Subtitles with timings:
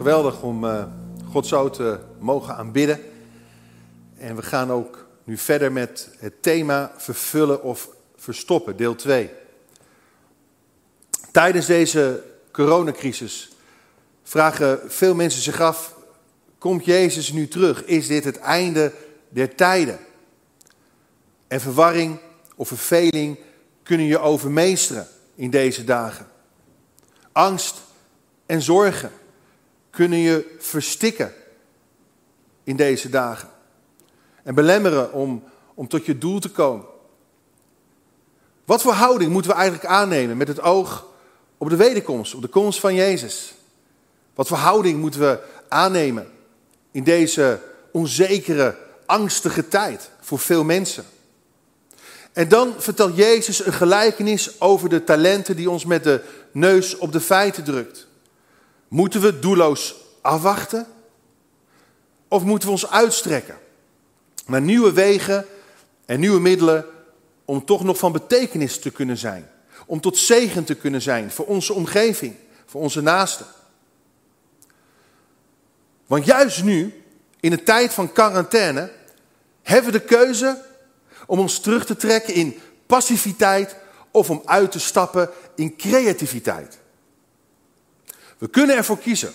[0.00, 0.84] Geweldig om uh,
[1.30, 3.00] God zo te mogen aanbidden.
[4.18, 9.30] En we gaan ook nu verder met het thema vervullen of verstoppen, deel 2.
[11.32, 13.50] Tijdens deze coronacrisis
[14.22, 15.94] vragen veel mensen zich af:
[16.58, 17.84] komt Jezus nu terug?
[17.84, 18.92] Is dit het einde
[19.28, 19.98] der tijden?
[21.48, 22.18] En verwarring
[22.56, 23.38] of verveling
[23.82, 26.26] kunnen je overmeesteren in deze dagen.
[27.32, 27.82] Angst
[28.46, 29.18] en zorgen
[29.90, 31.32] kunnen je verstikken
[32.64, 33.48] in deze dagen.
[34.42, 36.86] En belemmeren om, om tot je doel te komen.
[38.64, 41.06] Wat voor houding moeten we eigenlijk aannemen met het oog
[41.58, 43.54] op de wederkomst, op de komst van Jezus?
[44.34, 46.30] Wat voor houding moeten we aannemen
[46.90, 47.60] in deze
[47.92, 48.76] onzekere,
[49.06, 51.04] angstige tijd voor veel mensen?
[52.32, 57.12] En dan vertelt Jezus een gelijkenis over de talenten die ons met de neus op
[57.12, 58.06] de feiten drukt.
[58.90, 60.86] Moeten we doelloos afwachten?
[62.28, 63.58] Of moeten we ons uitstrekken
[64.46, 65.46] naar nieuwe wegen
[66.06, 66.86] en nieuwe middelen
[67.44, 69.50] om toch nog van betekenis te kunnen zijn?
[69.86, 72.34] Om tot zegen te kunnen zijn voor onze omgeving,
[72.66, 73.46] voor onze naasten.
[76.06, 77.02] Want juist nu,
[77.40, 78.92] in een tijd van quarantaine,
[79.62, 80.62] hebben we de keuze
[81.26, 83.76] om ons terug te trekken in passiviteit
[84.10, 86.78] of om uit te stappen in creativiteit.
[88.40, 89.32] We kunnen ervoor kiezen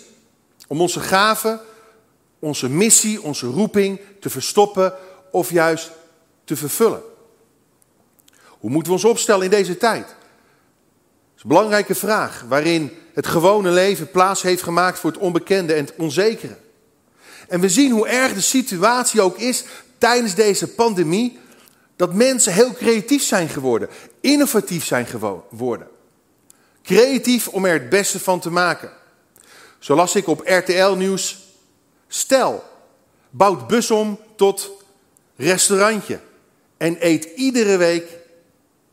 [0.68, 1.60] om onze gaven,
[2.40, 4.94] onze missie, onze roeping te verstoppen
[5.32, 5.92] of juist
[6.44, 7.02] te vervullen.
[8.48, 10.08] Hoe moeten we ons opstellen in deze tijd?
[10.08, 10.16] Dat
[11.36, 15.86] is een belangrijke vraag waarin het gewone leven plaats heeft gemaakt voor het onbekende en
[15.86, 16.58] het onzekere.
[17.48, 19.64] En we zien hoe erg de situatie ook is
[19.98, 21.40] tijdens deze pandemie,
[21.96, 23.90] dat mensen heel creatief zijn geworden,
[24.22, 25.88] innovatief zijn geworden.
[26.86, 28.92] Creatief om er het beste van te maken.
[29.80, 31.38] Zo las ik op RTL Nieuws.
[32.08, 32.64] Stel,
[33.30, 34.72] bouwt bus om tot
[35.36, 36.20] restaurantje.
[36.78, 38.18] En eet iedere week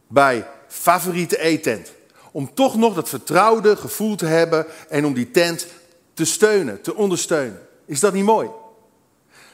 [0.06, 1.92] bij favoriete eettent.
[2.30, 5.66] Om toch nog dat vertrouwde gevoel te hebben en om die tent
[6.14, 7.60] te steunen, te ondersteunen.
[7.86, 8.48] Is dat niet mooi?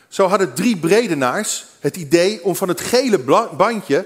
[0.09, 3.19] Zo hadden drie bredenaars het idee om van het gele
[3.57, 4.05] bandje,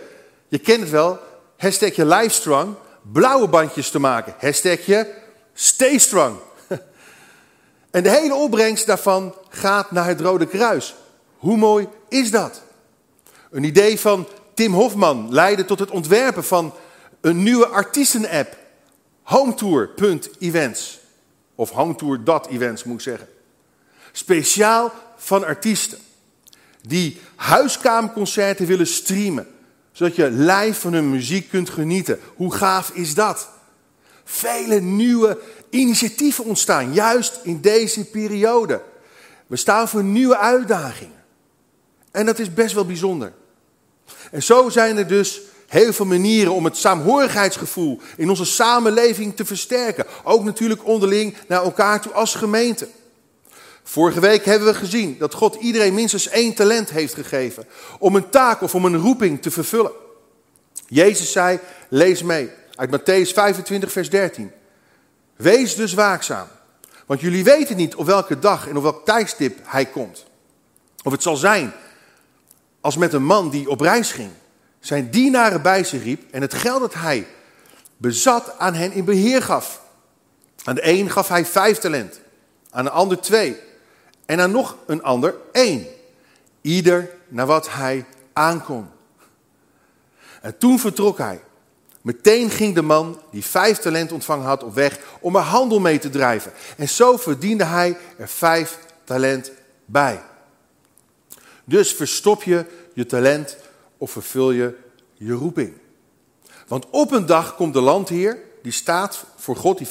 [0.48, 1.18] je kent het wel,
[1.56, 4.34] hashtagje Livestrong, blauwe bandjes te maken.
[4.38, 5.14] Hashtagje
[5.54, 6.36] Stay Strong.
[7.90, 10.94] En de hele opbrengst daarvan gaat naar het Rode Kruis.
[11.36, 12.62] Hoe mooi is dat?
[13.50, 16.74] Een idee van Tim Hofman leidde tot het ontwerpen van
[17.20, 18.56] een nieuwe artiesten-app.
[19.22, 21.00] Hometour.events.
[21.54, 23.28] Of hometour.events moet ik zeggen.
[24.12, 25.98] Speciaal van artiesten.
[26.86, 29.46] Die huiskamerconcerten willen streamen.
[29.92, 32.20] Zodat je live van hun muziek kunt genieten.
[32.34, 33.48] Hoe gaaf is dat?
[34.24, 35.38] Vele nieuwe
[35.70, 38.82] initiatieven ontstaan, juist in deze periode.
[39.46, 41.24] We staan voor nieuwe uitdagingen.
[42.10, 43.32] En dat is best wel bijzonder.
[44.30, 49.44] En zo zijn er dus heel veel manieren om het saamhorigheidsgevoel in onze samenleving te
[49.44, 50.06] versterken.
[50.24, 52.88] Ook natuurlijk onderling naar elkaar toe als gemeente.
[53.84, 57.66] Vorige week hebben we gezien dat God iedereen minstens één talent heeft gegeven
[57.98, 59.92] om een taak of om een roeping te vervullen.
[60.86, 64.52] Jezus zei, lees mee, uit Matthäus 25, vers 13.
[65.36, 66.46] Wees dus waakzaam,
[67.06, 70.24] want jullie weten niet op welke dag en op welk tijdstip hij komt.
[71.02, 71.72] Of het zal zijn
[72.80, 74.30] als met een man die op reis ging,
[74.80, 77.26] zijn dienaren bij zich riep en het geld dat hij
[77.96, 79.82] bezat aan hen in beheer gaf.
[80.64, 82.20] Aan de een gaf hij vijf talent,
[82.70, 83.56] aan de ander twee
[84.32, 85.86] en aan nog een ander één.
[86.60, 88.88] Ieder naar wat hij aankon.
[90.40, 91.40] En toen vertrok hij
[92.02, 95.98] Meteen ging de man die vijf talent ontvangen had op weg om er handel mee
[95.98, 96.52] te drijven.
[96.76, 99.52] En zo verdiende hij er vijf talent
[99.84, 100.22] bij.
[101.64, 103.56] Dus verstop je je talent
[103.98, 104.76] of vervul je
[105.14, 105.72] je roeping.
[106.66, 109.88] Want op een dag komt de landheer, die staat voor God, die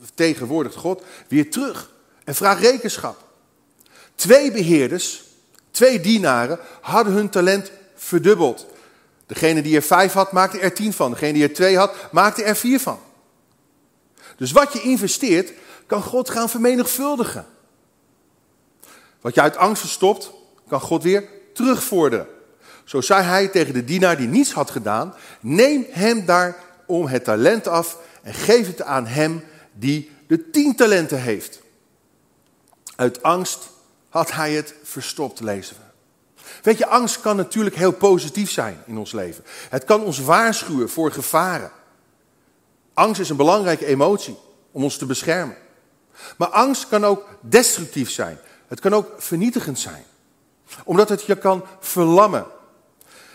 [0.00, 1.90] vertegenwoordigt God, weer terug
[2.24, 3.25] en vraagt rekenschap.
[4.16, 5.22] Twee beheerders,
[5.70, 8.66] twee dienaren, hadden hun talent verdubbeld.
[9.26, 11.10] Degene die er vijf had, maakte er tien van.
[11.10, 12.98] Degene die er twee had, maakte er vier van.
[14.36, 15.52] Dus wat je investeert,
[15.86, 17.46] kan God gaan vermenigvuldigen.
[19.20, 20.30] Wat je uit angst verstopt,
[20.68, 22.26] kan God weer terugvorderen.
[22.84, 27.68] Zo zei hij tegen de dienaar die niets had gedaan: Neem hem daarom het talent
[27.68, 31.60] af en geef het aan hem die de tien talenten heeft.
[32.96, 33.68] Uit angst
[34.16, 35.82] had hij het verstopt, lezen we.
[36.62, 39.44] Weet je, angst kan natuurlijk heel positief zijn in ons leven.
[39.68, 41.70] Het kan ons waarschuwen voor gevaren.
[42.94, 44.36] Angst is een belangrijke emotie
[44.70, 45.56] om ons te beschermen.
[46.36, 48.38] Maar angst kan ook destructief zijn.
[48.68, 50.04] Het kan ook vernietigend zijn.
[50.84, 52.46] Omdat het je kan verlammen.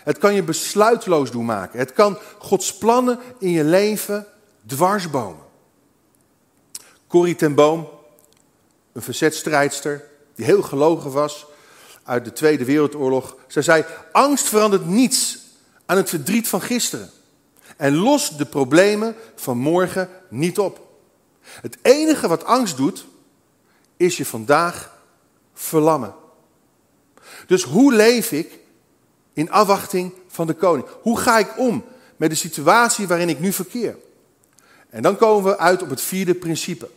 [0.04, 1.78] Het kan je besluitloos doen maken.
[1.78, 4.26] Het kan Gods plannen in je leven
[4.66, 5.44] dwarsbomen.
[7.06, 7.88] Corrie ten Boom,
[8.92, 11.46] een verzetstrijdster die heel gelogen was
[12.02, 13.36] uit de Tweede Wereldoorlog.
[13.46, 15.38] Zij zei, angst verandert niets
[15.86, 17.10] aan het verdriet van gisteren.
[17.76, 20.90] En lost de problemen van morgen niet op.
[21.42, 23.06] Het enige wat angst doet,
[23.96, 24.96] is je vandaag
[25.54, 26.14] verlammen.
[27.46, 28.58] Dus hoe leef ik
[29.32, 30.86] in afwachting van de koning?
[31.02, 31.84] Hoe ga ik om
[32.16, 33.96] met de situatie waarin ik nu verkeer?
[34.90, 36.88] En dan komen we uit op het vierde principe.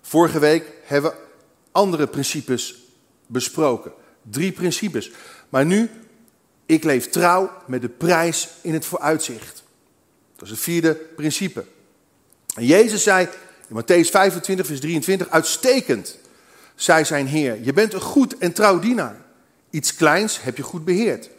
[0.00, 1.16] Vorige week hebben we
[1.72, 2.74] andere principes
[3.26, 3.92] besproken.
[4.22, 5.10] Drie principes.
[5.48, 5.90] Maar nu,
[6.66, 9.62] ik leef trouw met de prijs in het vooruitzicht.
[10.36, 11.64] Dat is het vierde principe.
[12.54, 13.28] En Jezus zei
[13.68, 16.18] in Matthäus 25, vers 23, uitstekend,
[16.74, 19.16] zei zijn Heer, je bent een goed en trouw dienaar.
[19.70, 21.30] Iets kleins heb je goed beheerd.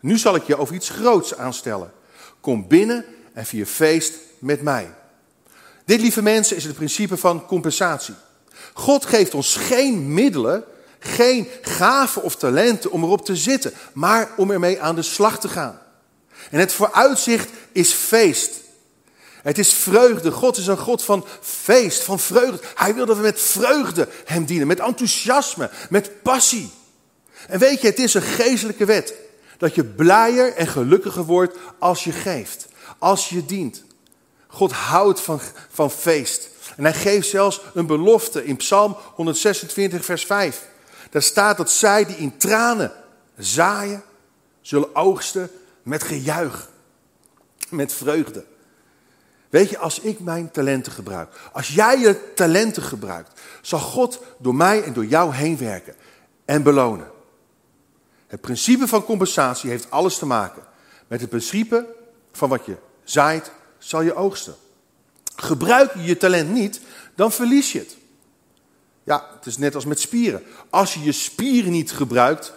[0.00, 1.92] Nu zal ik je over iets groots aanstellen.
[2.40, 4.94] Kom binnen en vier feest met mij.
[5.84, 8.14] Dit, lieve mensen, is het principe van compensatie.
[8.72, 10.64] God geeft ons geen middelen,
[10.98, 15.48] geen gaven of talenten om erop te zitten, maar om ermee aan de slag te
[15.48, 15.78] gaan.
[16.50, 18.50] En het vooruitzicht is feest.
[19.42, 20.30] Het is vreugde.
[20.30, 22.60] God is een God van feest, van vreugde.
[22.74, 26.70] Hij wil dat we met vreugde hem dienen, met enthousiasme, met passie.
[27.48, 29.14] En weet je, het is een geestelijke wet.
[29.58, 32.66] Dat je blijer en gelukkiger wordt als je geeft,
[32.98, 33.82] als je dient.
[34.46, 35.40] God houdt van,
[35.70, 36.48] van feest.
[36.78, 40.68] En hij geeft zelfs een belofte in Psalm 126, vers 5.
[41.10, 42.92] Daar staat dat zij die in tranen
[43.36, 44.02] zaaien,
[44.60, 45.50] zullen oogsten
[45.82, 46.68] met gejuich,
[47.68, 48.44] met vreugde.
[49.48, 54.54] Weet je, als ik mijn talenten gebruik, als jij je talenten gebruikt, zal God door
[54.54, 55.94] mij en door jou heen werken
[56.44, 57.10] en belonen.
[58.26, 60.62] Het principe van compensatie heeft alles te maken
[61.06, 61.86] met het principe
[62.32, 64.54] van wat je zaait, zal je oogsten.
[65.40, 66.80] Gebruik je je talent niet,
[67.14, 67.96] dan verlies je het.
[69.04, 70.42] Ja, het is net als met spieren.
[70.70, 72.52] Als je je spieren niet gebruikt,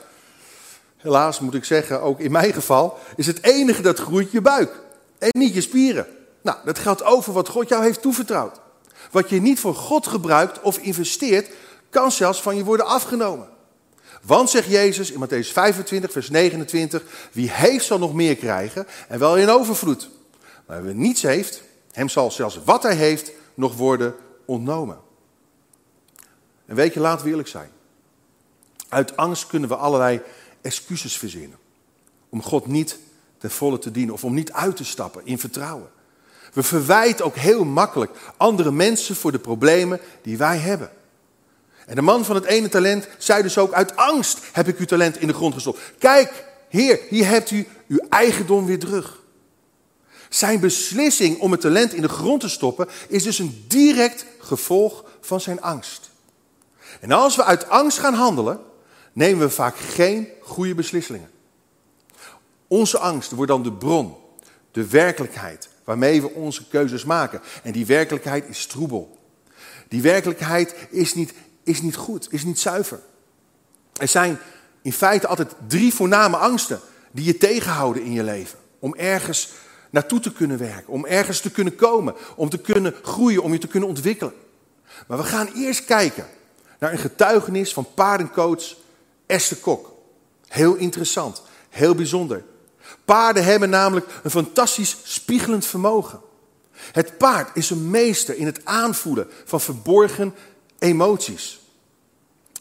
[0.97, 4.79] helaas moet ik zeggen, ook in mijn geval, is het enige dat groeit je buik
[5.17, 6.07] en niet je spieren.
[6.41, 8.59] Nou, dat geldt over wat God jou heeft toevertrouwd.
[9.11, 11.49] Wat je niet voor God gebruikt of investeert,
[11.89, 13.47] kan zelfs van je worden afgenomen.
[14.21, 19.19] Want, zegt Jezus in Matthäus 25, vers 29, wie heeft zal nog meer krijgen en
[19.19, 20.09] wel in overvloed.
[20.65, 21.61] Maar wie niets heeft,
[21.91, 24.15] hem zal zelfs wat hij heeft nog worden
[24.45, 24.99] ontnomen.
[26.65, 27.69] En weet je, laten we eerlijk zijn.
[28.89, 30.21] Uit angst kunnen we allerlei
[30.61, 31.57] excuses verzinnen.
[32.29, 32.99] Om God niet
[33.37, 35.89] ten volle te dienen of om niet uit te stappen in vertrouwen.
[36.53, 40.91] We verwijten ook heel makkelijk andere mensen voor de problemen die wij hebben.
[41.85, 44.85] En de man van het ene talent zei dus ook, uit angst heb ik uw
[44.85, 45.79] talent in de grond gestopt.
[45.97, 49.20] Kijk, heer, hier hebt u uw eigendom weer terug.
[50.33, 55.05] Zijn beslissing om het talent in de grond te stoppen is dus een direct gevolg
[55.21, 56.09] van zijn angst.
[56.99, 58.59] En als we uit angst gaan handelen,
[59.13, 61.29] nemen we vaak geen goede beslissingen.
[62.67, 64.15] Onze angst wordt dan de bron,
[64.71, 67.41] de werkelijkheid waarmee we onze keuzes maken.
[67.63, 69.17] En die werkelijkheid is troebel.
[69.87, 71.33] Die werkelijkheid is niet,
[71.63, 72.99] is niet goed, is niet zuiver.
[73.99, 74.39] Er zijn
[74.81, 76.79] in feite altijd drie voorname angsten
[77.11, 78.59] die je tegenhouden in je leven.
[78.79, 79.49] Om ergens
[79.91, 83.59] naartoe te kunnen werken, om ergens te kunnen komen, om te kunnen groeien, om je
[83.59, 84.33] te kunnen ontwikkelen.
[85.07, 86.25] Maar we gaan eerst kijken
[86.79, 88.75] naar een getuigenis van paardencoach
[89.25, 89.93] Esther Kok.
[90.47, 92.43] Heel interessant, heel bijzonder.
[93.05, 96.21] Paarden hebben namelijk een fantastisch spiegelend vermogen.
[96.91, 100.33] Het paard is een meester in het aanvoelen van verborgen
[100.79, 101.59] emoties.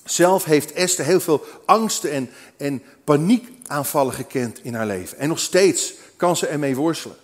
[0.05, 5.19] Zelf heeft Esther heel veel angsten en, en paniekaanvallen gekend in haar leven.
[5.19, 7.17] En nog steeds kan ze ermee worstelen.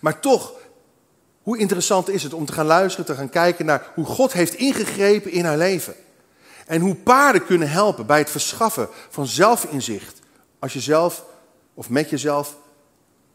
[0.00, 0.52] Maar toch,
[1.42, 4.54] hoe interessant is het om te gaan luisteren, te gaan kijken naar hoe God heeft
[4.54, 5.94] ingegrepen in haar leven.
[6.66, 10.18] En hoe paarden kunnen helpen bij het verschaffen van zelfinzicht.
[10.58, 11.24] Als je zelf
[11.74, 12.56] of met jezelf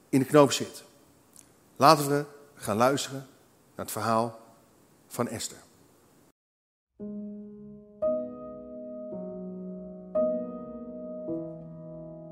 [0.10, 0.84] in de knoop zit.
[1.76, 3.28] Laten we gaan luisteren
[3.76, 4.40] naar het verhaal
[5.08, 5.58] van Esther.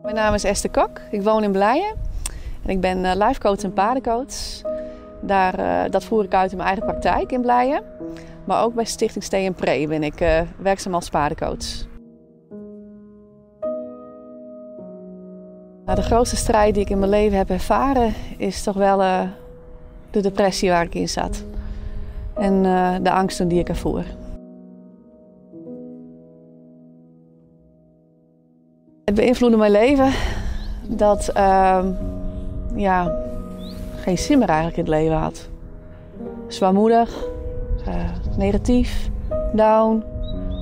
[0.03, 0.99] Mijn naam is Esther Kok.
[1.11, 2.12] Ik woon in Blijen.
[2.63, 4.61] En ik ben eh, life lifecoach en paardencoach.
[5.21, 7.83] Daar, eh, dat voer ik uit in mijn eigen praktijk in Blijen.
[8.45, 11.91] Maar ook bij Stichting Stee en Pre ben ik eh, werkzaam als paardencoach.
[15.85, 18.97] Nou, de grootste strijd die ik in mijn leven heb ervaren is toch wel
[20.11, 21.43] de depressie waar ik in zat.
[22.33, 22.63] En
[23.03, 24.03] de angsten die ik ervoer.
[29.05, 30.11] Het beïnvloedde mijn leven
[30.87, 31.91] dat ehm,
[32.75, 33.15] ja,
[33.95, 35.49] geen zin meer eigenlijk in het leven had.
[36.47, 37.27] Zwaarmoedig,
[37.87, 37.95] uh,
[38.37, 39.09] negatief,
[39.53, 40.03] down.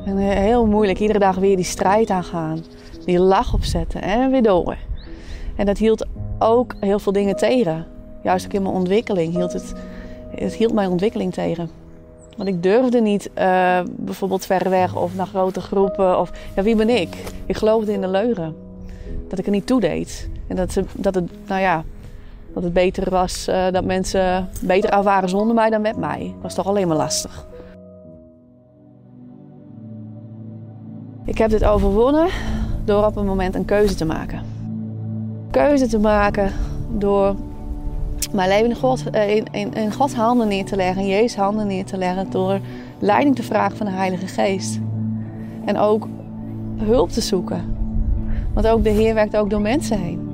[0.06, 2.64] En heel moeilijk, iedere dag weer die strijd aangaan.
[3.06, 4.78] Die lach opzetten en weer door.
[5.56, 6.06] En dat hield
[6.40, 7.86] ook heel veel dingen tegen.
[8.24, 9.74] Juist ook in mijn ontwikkeling hield het,
[10.36, 11.70] het hield mijn ontwikkeling tegen.
[12.38, 16.20] Want ik durfde niet uh, bijvoorbeeld ver weg of naar grote groepen.
[16.20, 17.34] Of, ja, wie ben ik?
[17.46, 18.56] Ik geloofde in de leugen.
[19.28, 20.30] Dat ik er niet toe deed.
[20.48, 21.84] En dat, ze, dat, het, nou ja,
[22.54, 26.20] dat het beter was uh, dat mensen beter af waren zonder mij dan met mij.
[26.34, 27.48] Dat was toch alleen maar lastig.
[31.26, 32.28] Ik heb dit overwonnen
[32.86, 34.42] door op een moment een keuze te maken.
[35.52, 36.52] Keuze te maken
[36.98, 37.36] door
[38.32, 41.86] mijn leven eh, in, in, in Gods handen neer te leggen, in Jezus handen neer
[41.86, 42.60] te leggen, door
[43.00, 44.80] leiding te vragen van de Heilige Geest.
[45.66, 46.08] En ook
[46.78, 47.76] hulp te zoeken.
[48.54, 50.31] Want ook de Heer werkt ook door mensen heen.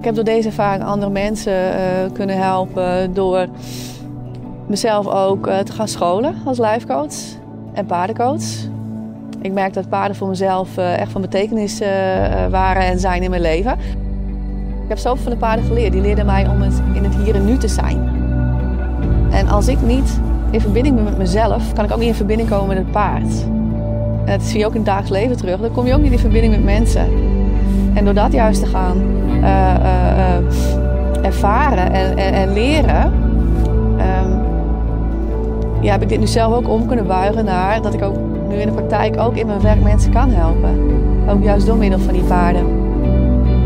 [0.00, 3.46] Ik heb door deze ervaring andere mensen uh, kunnen helpen door
[4.66, 7.14] mezelf ook uh, te gaan scholen als lijfcoach
[7.72, 8.42] en paardencoach.
[9.40, 11.78] Ik merk dat paarden voor mezelf uh, echt van betekenis
[12.50, 13.72] waren en zijn in mijn leven.
[14.82, 15.92] Ik heb zoveel van de paarden geleerd.
[15.92, 18.08] Die leerden mij om het in het hier en nu te zijn.
[19.30, 22.48] En als ik niet in verbinding ben met mezelf, kan ik ook niet in verbinding
[22.48, 23.44] komen met het paard.
[24.24, 25.60] En dat zie je ook in het dagelijks leven terug.
[25.60, 27.08] Dan kom je ook niet in verbinding met mensen.
[27.94, 29.28] En door dat juist te gaan
[31.22, 33.12] ervaren en, en, en leren,
[33.92, 34.42] um,
[35.80, 38.16] ja, heb ik dit nu zelf ook om kunnen buigen naar dat ik ook
[38.48, 40.70] nu in de praktijk ook in mijn werk mensen kan helpen.
[41.28, 42.64] Ook juist door middel van die paarden.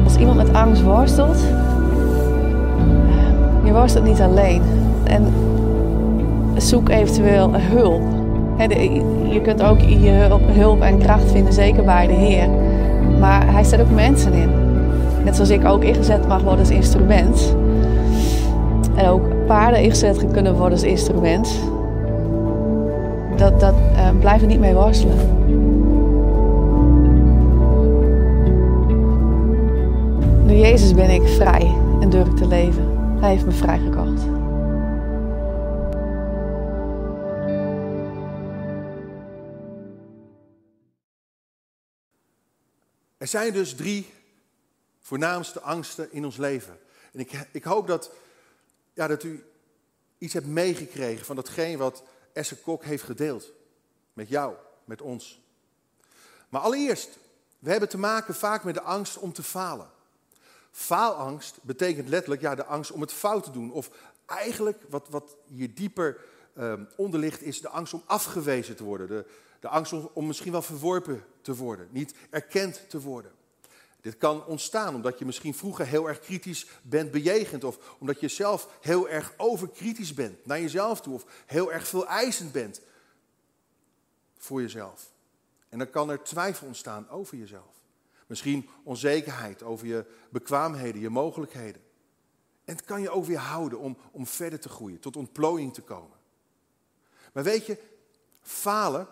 [0.04, 1.38] Als iemand met angst worstelt,
[3.64, 4.62] je worstelt niet alleen.
[5.04, 5.32] En
[6.56, 8.02] zoek eventueel hulp.
[9.28, 12.48] Je kunt ook je hulp en kracht vinden, zeker bij de Heer.
[13.20, 14.73] Maar hij zet ook mensen in.
[15.24, 17.56] Net zoals ik ook ingezet mag worden als instrument.
[18.94, 21.60] En ook paarden ingezet kunnen worden als instrument.
[23.36, 25.16] Dat, dat uh, blijven niet mee worstelen.
[30.46, 32.84] Door Jezus ben ik vrij en durf ik te leven.
[33.20, 34.22] Hij heeft me vrijgekocht.
[43.18, 44.06] Er zijn dus drie
[45.04, 46.78] voornaamste angsten in ons leven.
[47.12, 48.10] En ik, ik hoop dat,
[48.92, 49.44] ja, dat u
[50.18, 53.52] iets hebt meegekregen van datgene wat Esse Kok heeft gedeeld.
[54.12, 55.42] Met jou, met ons.
[56.48, 57.18] Maar allereerst,
[57.58, 59.90] we hebben te maken vaak met de angst om te falen.
[60.70, 63.72] Faalangst betekent letterlijk ja, de angst om het fout te doen.
[63.72, 63.90] Of
[64.26, 66.20] eigenlijk, wat, wat hier dieper
[66.58, 69.06] um, onder ligt, is de angst om afgewezen te worden.
[69.08, 69.26] De,
[69.60, 73.32] de angst om, om misschien wel verworpen te worden, niet erkend te worden.
[74.04, 77.64] Dit kan ontstaan omdat je misschien vroeger heel erg kritisch bent bejegend.
[77.64, 81.14] Of omdat je zelf heel erg overkritisch bent naar jezelf toe.
[81.14, 82.80] Of heel erg veel eisend bent
[84.36, 85.10] voor jezelf.
[85.68, 87.74] En dan kan er twijfel ontstaan over jezelf.
[88.26, 91.82] Misschien onzekerheid over je bekwaamheden, je mogelijkheden.
[92.64, 95.82] En het kan je ook weer houden om, om verder te groeien, tot ontplooiing te
[95.82, 96.18] komen.
[97.32, 97.78] Maar weet je,
[98.42, 99.08] falen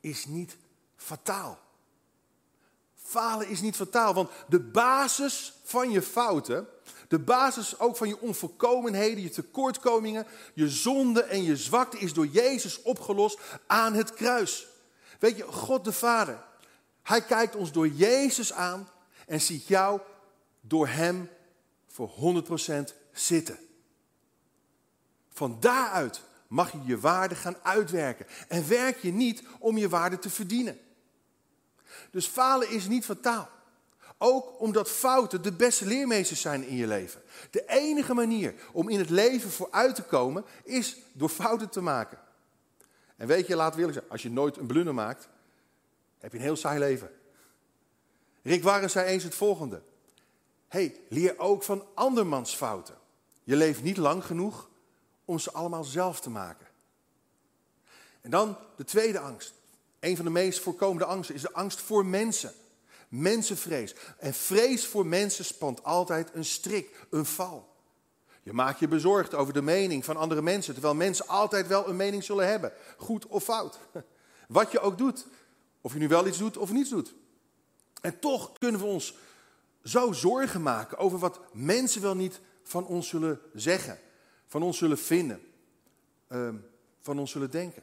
[0.00, 0.56] is niet
[0.96, 1.61] fataal.
[3.12, 6.66] Falen is niet fataal, want de basis van je fouten,
[7.08, 12.26] de basis ook van je onvolkomenheden, je tekortkomingen, je zonde en je zwakte is door
[12.26, 14.66] Jezus opgelost aan het kruis.
[15.18, 16.42] Weet je, God de Vader,
[17.02, 18.88] Hij kijkt ons door Jezus aan
[19.26, 20.00] en ziet jou
[20.60, 21.30] door Hem
[21.86, 23.58] voor 100% zitten.
[25.32, 28.26] Van daaruit mag je je waarde gaan uitwerken.
[28.48, 30.80] En werk je niet om je waarde te verdienen.
[32.10, 33.48] Dus falen is niet fataal.
[34.18, 37.22] Ook omdat fouten de beste leermeesters zijn in je leven.
[37.50, 42.18] De enige manier om in het leven vooruit te komen is door fouten te maken.
[43.16, 45.28] En weet je, laat willen zijn, als je nooit een blunder maakt,
[46.18, 47.10] heb je een heel saai leven.
[48.42, 49.82] Rick Warren zei eens het volgende.
[50.68, 52.94] hey, leer ook van andermans fouten.
[53.44, 54.68] Je leeft niet lang genoeg
[55.24, 56.66] om ze allemaal zelf te maken.
[58.20, 59.54] En dan de tweede angst.
[60.02, 62.52] Een van de meest voorkomende angsten is de angst voor mensen.
[63.08, 63.94] Mensenvrees.
[64.18, 67.74] En vrees voor mensen spant altijd een strik, een val.
[68.42, 71.96] Je maakt je bezorgd over de mening van andere mensen, terwijl mensen altijd wel een
[71.96, 73.78] mening zullen hebben, goed of fout.
[74.48, 75.26] Wat je ook doet,
[75.80, 77.14] of je nu wel iets doet of niets doet.
[78.00, 79.14] En toch kunnen we ons
[79.82, 83.98] zo zorgen maken over wat mensen wel niet van ons zullen zeggen
[84.46, 85.40] van ons zullen vinden,
[86.28, 86.56] ehm,
[87.00, 87.82] van ons zullen denken.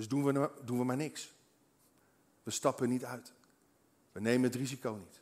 [0.00, 1.32] Dus doen we, doen we maar niks.
[2.42, 3.32] We stappen niet uit.
[4.12, 5.20] We nemen het risico niet.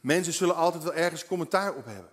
[0.00, 2.12] Mensen zullen altijd wel ergens commentaar op hebben.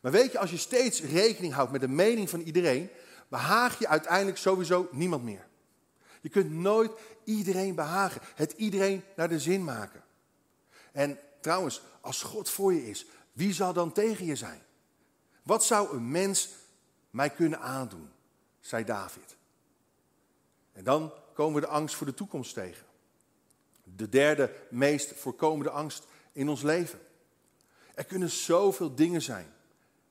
[0.00, 2.90] Maar weet je, als je steeds rekening houdt met de mening van iedereen,
[3.28, 5.46] behaag je uiteindelijk sowieso niemand meer.
[6.20, 6.92] Je kunt nooit
[7.24, 10.02] iedereen behagen, het iedereen naar de zin maken.
[10.92, 14.62] En trouwens, als God voor je is, wie zal dan tegen je zijn?
[15.42, 16.48] Wat zou een mens
[17.10, 18.10] mij kunnen aandoen,
[18.60, 19.36] zei David.
[20.74, 22.86] En dan komen we de angst voor de toekomst tegen.
[23.84, 26.98] De derde meest voorkomende angst in ons leven.
[27.94, 29.52] Er kunnen zoveel dingen zijn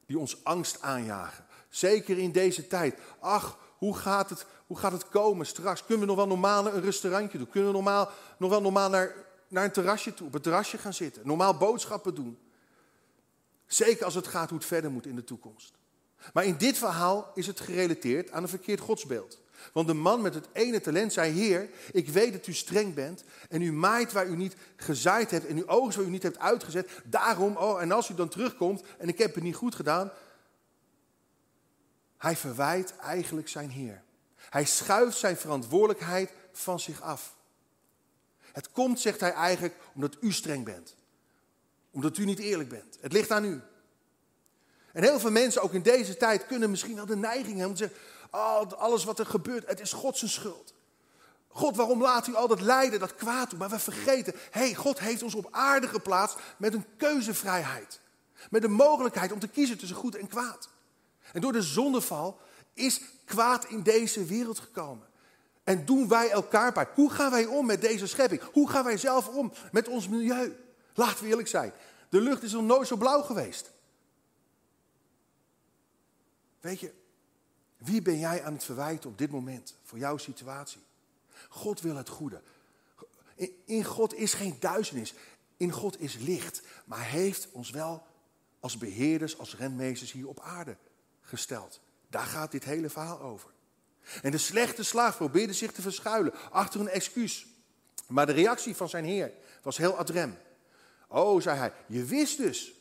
[0.06, 1.46] die ons angst aanjagen.
[1.70, 3.00] Zeker in deze tijd.
[3.20, 5.86] Ach, hoe gaat het, hoe gaat het komen straks?
[5.86, 7.50] Kunnen we nog wel normaal een restaurantje doen?
[7.50, 9.16] Kunnen we normaal, nog wel normaal naar,
[9.48, 11.28] naar een terrasje toe, op het terrasje gaan zitten?
[11.28, 12.38] Normaal boodschappen doen?
[13.66, 15.74] Zeker als het gaat hoe het verder moet in de toekomst.
[16.34, 19.40] Maar in dit verhaal is het gerelateerd aan een verkeerd godsbeeld.
[19.74, 23.24] Want de man met het ene talent zei: Heer, ik weet dat u streng bent.
[23.50, 25.46] En u maait waar u niet gezaaid hebt.
[25.46, 26.90] En uw oogst waar u niet hebt uitgezet.
[27.04, 30.12] Daarom, oh, en als u dan terugkomt en ik heb het niet goed gedaan.
[32.18, 34.02] Hij verwijt eigenlijk zijn Heer.
[34.50, 37.36] Hij schuift zijn verantwoordelijkheid van zich af.
[38.40, 40.96] Het komt, zegt hij eigenlijk, omdat u streng bent.
[41.92, 42.98] Omdat u niet eerlijk bent.
[43.02, 43.62] Het ligt aan u.
[44.92, 47.76] En heel veel mensen, ook in deze tijd, kunnen misschien wel de neiging hebben om
[47.76, 48.00] te zeggen:
[48.76, 50.74] alles wat er gebeurt, het is God zijn schuld.
[51.48, 53.60] God, waarom laat u al dat lijden, dat kwaad toe?
[53.60, 58.00] Maar we vergeten, hé, hey, God heeft ons op aarde geplaatst met een keuzevrijheid.
[58.50, 60.70] Met de mogelijkheid om te kiezen tussen goed en kwaad.
[61.34, 62.40] En door de zondeval
[62.74, 65.08] is kwaad in deze wereld gekomen.
[65.64, 66.88] En doen wij elkaar pijn.
[66.94, 68.42] Hoe gaan wij om met deze schepping?
[68.42, 70.58] Hoe gaan wij zelf om met ons milieu?
[70.94, 71.74] Laten we eerlijk zijn.
[72.10, 73.72] De lucht is nog nooit zo blauw geweest.
[76.60, 76.94] Weet je,
[77.84, 80.82] wie ben jij aan het verwijten op dit moment voor jouw situatie?
[81.50, 82.42] God wil het goede.
[83.66, 85.14] In God is geen duisternis.
[85.58, 86.62] In God is licht.
[86.86, 88.06] Maar heeft ons wel
[88.60, 90.78] als beheerders, als renmeesters hier op aarde
[91.22, 91.80] gesteld.
[92.10, 93.50] Daar gaat dit hele verhaal over.
[94.22, 97.48] En de slechte slaaf probeerde zich te verschuilen achter een excuus.
[98.08, 99.32] Maar de reactie van zijn heer
[99.62, 100.38] was heel adrem.
[101.08, 102.74] Oh, zei hij, je wist dus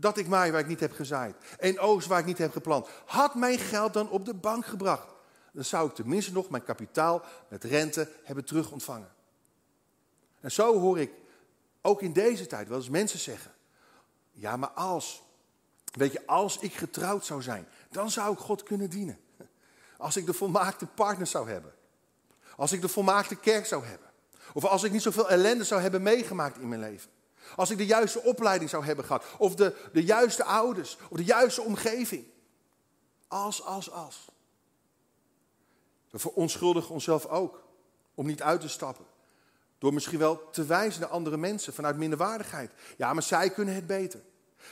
[0.00, 1.36] dat ik maai waar ik niet heb gezaaid.
[1.58, 2.88] En oogst waar ik niet heb geplant.
[3.06, 5.08] Had mijn geld dan op de bank gebracht.
[5.52, 9.12] Dan zou ik tenminste nog mijn kapitaal met rente hebben terugontvangen.
[10.40, 11.12] En zo hoor ik
[11.82, 13.52] ook in deze tijd wel eens mensen zeggen.
[14.30, 15.22] Ja, maar als,
[15.92, 19.18] weet je, als ik getrouwd zou zijn, dan zou ik God kunnen dienen.
[19.96, 21.72] Als ik de volmaakte partner zou hebben.
[22.56, 24.08] Als ik de volmaakte kerk zou hebben.
[24.52, 27.10] Of als ik niet zoveel ellende zou hebben meegemaakt in mijn leven.
[27.56, 29.24] Als ik de juiste opleiding zou hebben gehad.
[29.38, 30.96] Of de, de juiste ouders.
[31.08, 32.24] Of de juiste omgeving.
[33.28, 34.28] Als, als, als.
[36.10, 37.62] We verontschuldigen onszelf ook.
[38.14, 39.04] Om niet uit te stappen.
[39.78, 42.72] Door misschien wel te wijzen naar andere mensen vanuit minderwaardigheid.
[42.96, 44.20] Ja, maar zij kunnen het beter.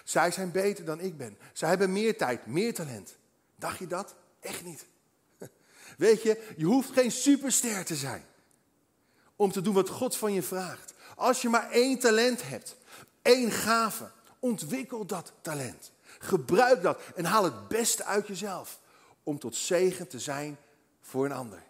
[0.05, 1.39] Zij zijn beter dan ik ben.
[1.53, 3.17] Zij hebben meer tijd, meer talent.
[3.57, 4.15] Dacht je dat?
[4.41, 4.87] Echt niet.
[5.97, 8.25] Weet je, je hoeft geen superster te zijn.
[9.37, 10.95] Om te doen wat God van je vraagt.
[11.19, 12.77] Als je maar één talent hebt,
[13.23, 15.93] één gave, ontwikkel dat talent.
[16.19, 18.79] Gebruik dat en haal het beste uit jezelf.
[19.23, 20.59] Om tot zegen te zijn
[21.01, 21.63] voor een ander.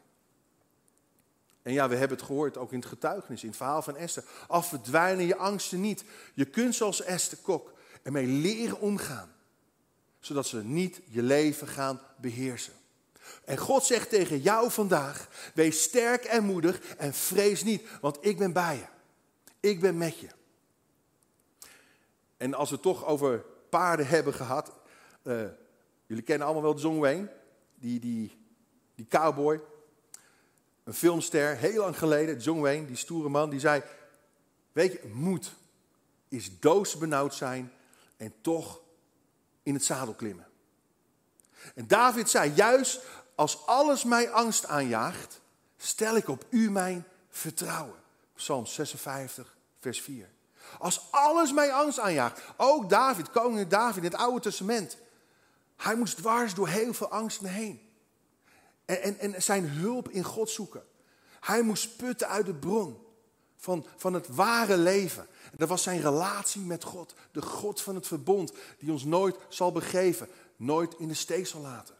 [1.62, 4.24] En ja, we hebben het gehoord ook in het getuigenis, in het verhaal van Esther.
[4.46, 6.04] Af verdwijnen je angsten niet.
[6.34, 9.32] Je kunt zoals Esther Kok ermee leren omgaan.
[10.20, 12.72] Zodat ze niet je leven gaan beheersen.
[13.44, 18.38] En God zegt tegen jou vandaag: wees sterk en moedig en vrees niet, want ik
[18.38, 18.96] ben bij je.
[19.60, 20.28] Ik ben met je.
[22.36, 24.72] En als we het toch over paarden hebben gehad.
[25.22, 25.42] Uh,
[26.06, 27.32] jullie kennen allemaal wel John Wayne.
[27.74, 28.36] Die, die,
[28.94, 29.60] die cowboy.
[30.84, 32.38] Een filmster, heel lang geleden.
[32.38, 33.82] John Wayne, die stoere man, die zei...
[34.72, 35.54] Weet je, moed
[36.28, 37.72] is doodsbenauwd zijn
[38.16, 38.80] en toch
[39.62, 40.46] in het zadel klimmen.
[41.74, 43.00] En David zei, juist
[43.34, 45.40] als alles mij angst aanjaagt,
[45.76, 47.97] stel ik op u mijn vertrouwen.
[48.38, 50.28] Psalm 56, vers 4.
[50.78, 54.98] Als alles mij angst aanjaagt, ook David, koning David in het Oude Testament.
[55.76, 57.80] Hij moest dwars door heel veel angsten heen.
[58.84, 60.82] En, en, en zijn hulp in God zoeken.
[61.40, 62.98] Hij moest putten uit de bron
[63.56, 65.26] van, van het ware leven.
[65.44, 67.14] En dat was zijn relatie met God.
[67.32, 71.60] De God van het verbond, die ons nooit zal begeven, nooit in de steek zal
[71.60, 71.94] laten.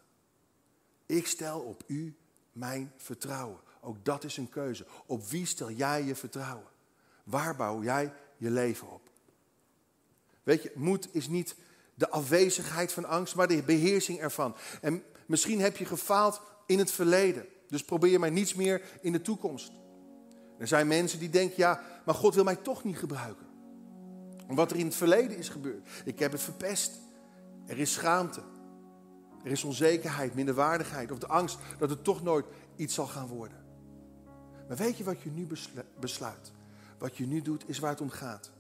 [1.07, 2.16] Ik stel op u
[2.53, 3.61] mijn vertrouwen.
[3.88, 4.87] Ook dat is een keuze.
[5.07, 6.66] Op wie stel jij je vertrouwen?
[7.24, 9.11] Waar bouw jij je leven op?
[10.42, 11.55] Weet je, moed is niet
[11.94, 14.57] de afwezigheid van angst, maar de beheersing ervan.
[14.81, 17.46] En misschien heb je gefaald in het verleden.
[17.68, 19.72] Dus probeer maar niets meer in de toekomst.
[20.59, 23.46] Er zijn mensen die denken, ja, maar God wil mij toch niet gebruiken.
[24.46, 25.88] Wat er in het verleden is gebeurd.
[26.05, 26.92] Ik heb het verpest.
[27.66, 28.42] Er is schaamte.
[29.44, 32.46] Er is onzekerheid, minderwaardigheid of de angst dat het toch nooit
[32.77, 33.66] iets zal gaan worden.
[34.69, 35.47] Maar weet je wat je nu
[36.01, 36.53] besluit?
[36.99, 38.51] Wat je nu doet is waar het om gaat.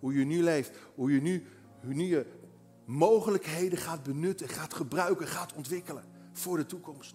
[0.00, 1.46] Hoe je nu leeft, hoe je nu,
[1.80, 2.26] hoe nu je
[2.84, 7.14] mogelijkheden gaat benutten, gaat gebruiken, gaat ontwikkelen voor de toekomst.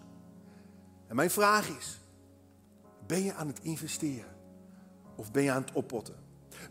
[1.08, 2.00] En mijn vraag is,
[3.08, 4.36] ben je aan het investeren
[5.16, 6.16] of ben je aan het oppotten?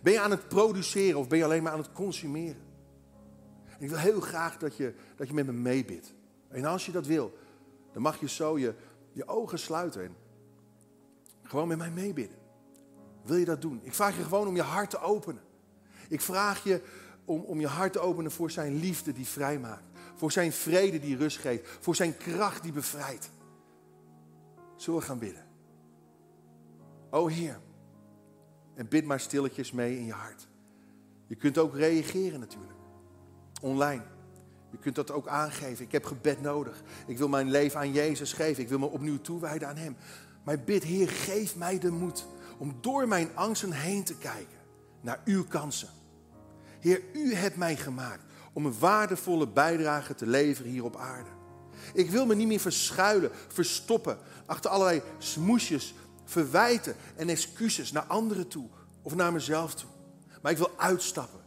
[0.03, 2.63] Ben je aan het produceren of ben je alleen maar aan het consumeren?
[3.67, 6.15] En ik wil heel graag dat je, dat je met me meebidt.
[6.49, 7.39] En als je dat wil,
[7.93, 8.75] dan mag je zo je,
[9.13, 10.17] je ogen sluiten en
[11.49, 12.39] gewoon met mij meebidden.
[13.23, 13.81] Wil je dat doen?
[13.83, 15.43] Ik vraag je gewoon om je hart te openen.
[16.09, 16.83] Ik vraag je
[17.25, 19.85] om, om je hart te openen voor zijn liefde die vrijmaakt.
[20.15, 21.69] Voor zijn vrede die rust geeft.
[21.81, 23.31] Voor zijn kracht die bevrijdt.
[24.77, 25.45] Zullen we gaan bidden?
[27.11, 27.61] O Heer.
[28.75, 30.49] En bid maar stilletjes mee in je hart.
[31.27, 32.79] Je kunt ook reageren natuurlijk.
[33.61, 34.03] Online.
[34.71, 35.85] Je kunt dat ook aangeven.
[35.85, 36.83] Ik heb gebed nodig.
[37.07, 38.63] Ik wil mijn leven aan Jezus geven.
[38.63, 39.97] Ik wil me opnieuw toewijden aan Hem.
[40.47, 42.27] Maar bid, Heer, geef mij de moed
[42.59, 44.59] om door mijn angsten heen te kijken
[45.01, 45.89] naar uw kansen.
[46.81, 51.31] Heer, u hebt mij gemaakt om een waardevolle bijdrage te leveren hier op aarde.
[51.95, 58.49] Ik wil me niet meer verschuilen, verstoppen achter allerlei smoesjes, verwijten en excuses naar anderen
[58.49, 58.69] toe
[59.03, 59.91] of naar mezelf toe.
[60.43, 61.41] Maar ik wil uitstappen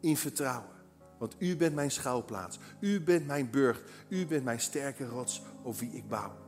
[0.00, 0.74] in vertrouwen.
[1.18, 2.58] Want u bent mijn schuilplaats.
[2.80, 3.82] U bent mijn burcht.
[4.08, 6.45] U bent mijn sterke rots op wie ik bouw.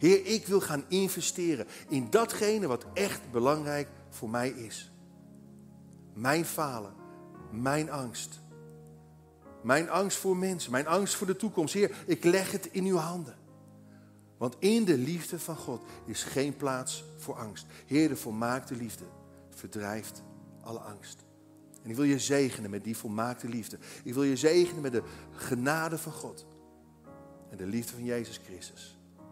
[0.00, 4.90] Heer, ik wil gaan investeren in datgene wat echt belangrijk voor mij is.
[6.14, 6.92] Mijn falen,
[7.50, 8.40] mijn angst.
[9.62, 11.74] Mijn angst voor mensen, mijn angst voor de toekomst.
[11.74, 13.36] Heer, ik leg het in uw handen.
[14.36, 17.66] Want in de liefde van God is geen plaats voor angst.
[17.86, 19.04] Heer, de volmaakte liefde
[19.50, 20.22] verdrijft
[20.62, 21.24] alle angst.
[21.82, 23.78] En ik wil je zegenen met die volmaakte liefde.
[24.04, 25.02] Ik wil je zegenen met de
[25.34, 26.46] genade van God.
[27.50, 28.99] En de liefde van Jezus Christus.